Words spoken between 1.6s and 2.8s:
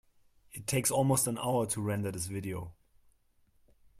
to render this video.